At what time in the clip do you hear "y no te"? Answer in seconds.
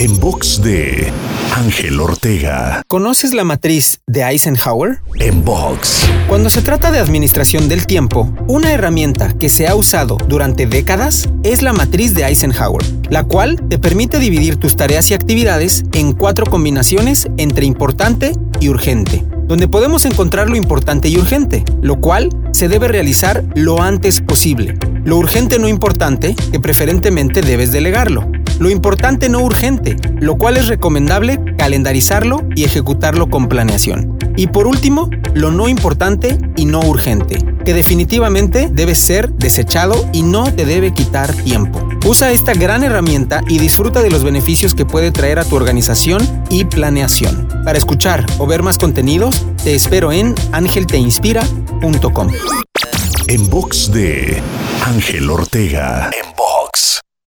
40.12-40.64